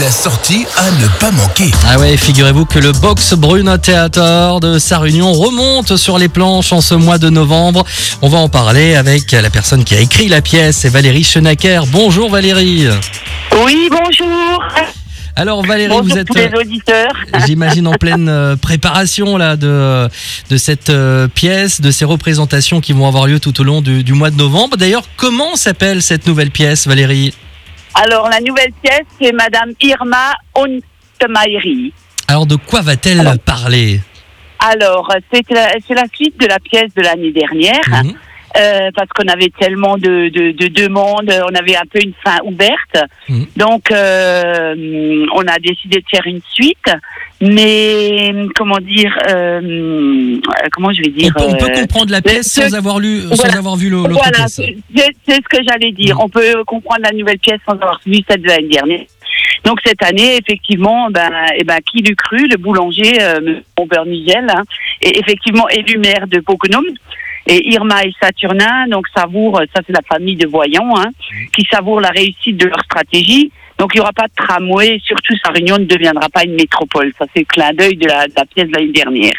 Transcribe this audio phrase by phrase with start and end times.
[0.00, 1.70] La sortie à ne pas manquer.
[1.86, 6.80] Ah ouais, figurez-vous que le Box Brune Theater de Sarunion remonte sur les planches en
[6.80, 7.84] ce mois de novembre.
[8.22, 11.82] On va en parler avec la personne qui a écrit la pièce, c'est Valérie Chenacker.
[11.88, 12.88] Bonjour Valérie.
[13.66, 14.64] Oui, bonjour.
[15.36, 17.12] Alors Valérie, bonjour vous êtes, tous les auditeurs.
[17.46, 20.08] j'imagine, en pleine euh, préparation là de,
[20.48, 24.04] de cette euh, pièce, de ces représentations qui vont avoir lieu tout au long du,
[24.04, 24.78] du mois de novembre.
[24.78, 27.34] D'ailleurs, comment s'appelle cette nouvelle pièce, Valérie?
[27.94, 31.92] Alors, la nouvelle pièce, c'est Madame Irma Ontemairi.
[32.28, 33.38] Alors, de quoi va-t-elle Alors.
[33.38, 34.00] parler?
[34.58, 38.14] Alors, c'est la, c'est la suite de la pièce de l'année dernière, Mhm.
[38.56, 42.38] Euh, parce qu'on avait tellement de, de, de demandes, on avait un peu une fin
[42.44, 42.96] ouverte.
[43.28, 43.46] Mhm.
[43.56, 46.90] Donc, euh, on a décidé de faire une suite.
[47.40, 50.38] Mais, comment dire, euh,
[50.72, 53.00] comment je vais on, dire peut, on peut euh, comprendre la pièce ce- sans avoir
[53.00, 54.60] lu, sans avoir vu l'autre Voilà, pièce.
[55.26, 56.16] c'est ce que j'allais dire.
[56.16, 56.20] Mm.
[56.22, 59.00] On peut comprendre la nouvelle pièce sans avoir vu celle de l'année dernière.
[59.64, 64.46] Donc cette année, effectivement, ben, eh ben, qui l'eût cru, le boulanger, euh, Robert Nigel,
[64.54, 64.62] hein,
[65.00, 66.84] est effectivement élu maire de Boconum.
[67.46, 71.10] Et Irma et Saturnin, donc savourent, ça c'est la famille de voyants, hein,
[71.56, 73.50] qui savourent la réussite de leur stratégie.
[73.78, 77.12] Donc il n'y aura pas de tramway, surtout sa réunion ne deviendra pas une métropole.
[77.18, 79.34] Ça c'est le clin d'œil de la, de la pièce de l'année dernière.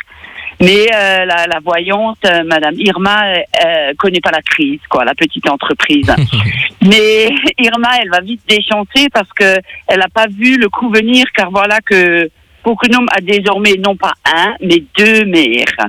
[0.59, 5.03] Mais euh, la, la voyante, euh, Madame Irma, euh, euh, connaît pas la crise, quoi,
[5.03, 6.09] la petite entreprise.
[6.81, 11.25] Mais Irma, elle va vite déchanter parce que elle n'a pas vu le coup venir,
[11.35, 12.29] car voilà que
[12.63, 15.87] Pokunum a désormais non pas un, mais deux maires.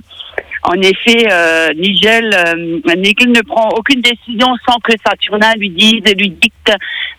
[0.66, 6.00] En effet, euh, Nigel, euh, Nigel ne prend aucune décision sans que Saturnin lui dise
[6.06, 6.72] et lui dicte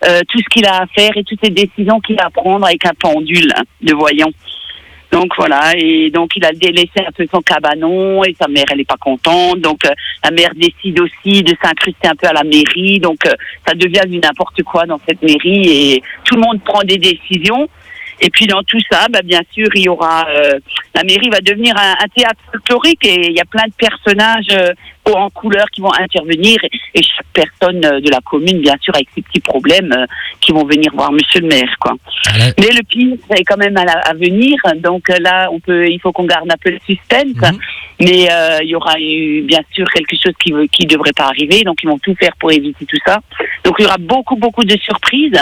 [0.04, 2.66] euh, tout ce qu'il a à faire et toutes les décisions qu'il a à prendre
[2.66, 4.30] avec un pendule hein, de voyant.
[5.12, 8.80] Donc voilà, et donc il a délaissé un peu son cabanon et sa mère elle
[8.80, 9.60] est pas contente.
[9.60, 9.90] Donc euh,
[10.24, 12.98] la mère décide aussi de s'incruster un peu à la mairie.
[12.98, 13.32] Donc euh,
[13.66, 17.68] ça devient du n'importe quoi dans cette mairie et tout le monde prend des décisions.
[18.20, 20.58] Et puis dans tout ça, bah, bien sûr, il y aura euh,
[20.94, 24.46] la mairie va devenir un, un théâtre folklorique et il y a plein de personnages
[24.52, 24.72] euh,
[25.12, 28.94] en couleur qui vont intervenir et, et chaque personne euh, de la commune, bien sûr,
[28.94, 30.06] avec ses petits problèmes, euh,
[30.40, 31.92] qui vont venir voir Monsieur le maire, quoi.
[32.30, 32.52] Voilà.
[32.58, 34.56] Mais le pire, c'est quand même à, la- à venir.
[34.76, 37.52] Donc euh, là, on peut, il faut qu'on garde un peu le suspense.
[37.52, 37.58] Mhm.
[38.00, 41.24] Mais euh, il y aura eu, bien sûr quelque chose qui ne qui devrait pas
[41.26, 41.62] arriver.
[41.64, 43.18] Donc ils vont tout faire pour éviter tout ça.
[43.64, 45.40] Donc il y aura beaucoup, beaucoup de surprises.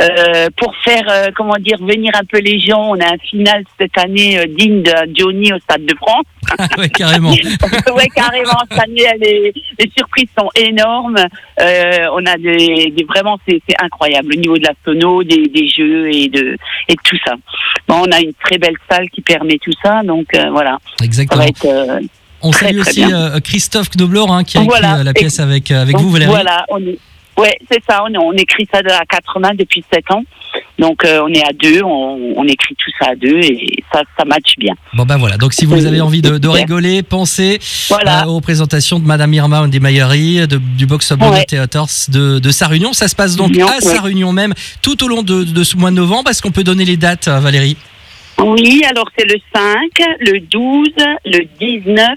[0.00, 3.64] Euh, pour faire, euh, comment dire, venir un peu les gens, on a un final
[3.78, 6.24] cette année euh, digne de Johnny au Stade de France.
[6.58, 7.30] Ah ouais, carrément.
[7.94, 11.16] ouais, carrément, cette année, les, les surprises sont énormes.
[11.58, 16.08] On a des, des- vraiment, c'est incroyable au niveau de la sono, des, des jeux
[16.12, 16.56] et de,
[16.88, 17.34] et tout ça.
[17.88, 21.44] Bon, on a une très belle salle qui permet tout ça, donc voilà, Exactement.
[22.42, 23.40] On très, salue très aussi bien.
[23.40, 25.04] Christophe Knoblor hein, qui a écrit Voilà.
[25.04, 26.30] la pièce avec, avec donc, vous, Valérie.
[26.30, 26.98] Voilà, on est.
[27.40, 28.02] Ouais, c'est ça.
[28.04, 30.22] On, on écrit ça à quatre mains depuis sept ans.
[30.78, 34.02] Donc euh, on est à deux, on, on écrit tout ça à deux et ça,
[34.18, 34.74] ça match bien.
[34.94, 38.22] Bon ben voilà, donc si vous avez envie de, rigoler, pensez Voilà.
[38.24, 41.44] euh, aux représentations de Madame Irma Ondimayari, de du Box Brune Ouais.
[41.44, 42.92] Theaters de, de Sarunion.
[42.92, 43.80] Ça se passe donc à ouais.
[43.80, 46.30] Sarunion même, tout au long de, de ce mois de novembre.
[46.30, 47.76] Est-ce qu'on peut donner les dates, euh, Valérie?
[48.42, 49.74] Oui, alors c'est le 5,
[50.20, 50.88] le 12,
[51.26, 52.08] le 19,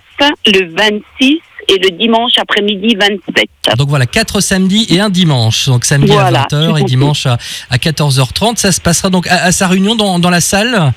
[0.48, 3.78] le 26 et le dimanche après-midi 27.
[3.78, 5.68] Donc voilà, quatre samedis et un dimanche.
[5.68, 7.38] Donc samedi Voilà, à 20h tout et dimanche à,
[7.70, 8.58] à 14h30.
[8.58, 10.92] Ça se passera donc à, à Sarunion dans, dans la salle.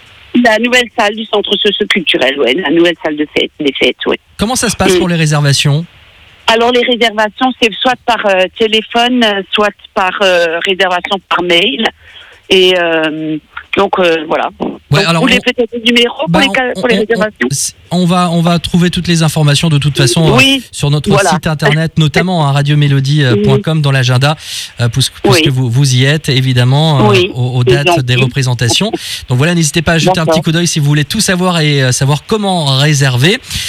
[0.45, 4.19] La nouvelle salle du centre socio-culturel, ouais, la nouvelle salle de fête, des fêtes, ouais.
[4.37, 4.99] Comment ça se passe Mm.
[4.99, 5.87] pour les réservations
[6.47, 11.87] Alors les réservations, c'est soit par euh, téléphone, soit par euh, réservation par mail.
[12.51, 13.39] Et euh,
[13.77, 13.95] donc
[14.29, 14.51] voilà.
[14.89, 16.89] Ouais, Donc, alors, vous voulez on- peut-être le numéro pour, Bah, les, ca- on- pour
[16.89, 17.49] les on- réservations
[17.91, 20.91] on, on va, on va trouver toutes les informations de toute façon euh, Oui, sur
[20.91, 21.31] notre Voilà.
[21.31, 24.37] site internet, notamment à radiomélodie.com dans l'agenda,
[24.81, 25.15] euh, puisque,
[25.49, 28.93] vous, vous y êtes évidemment euh, aux, dates des représentations.
[29.29, 31.59] Donc voilà, n'hésitez pas à jeter un petit coup d'œil si vous voulez tout savoir
[31.61, 33.39] et euh, savoir comment réserver.